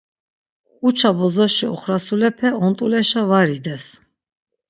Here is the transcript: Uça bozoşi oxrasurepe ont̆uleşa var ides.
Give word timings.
Uça 0.87 1.09
bozoşi 1.17 1.65
oxrasurepe 1.73 2.49
ont̆uleşa 2.65 3.21
var 3.29 3.47
ides. 3.57 3.85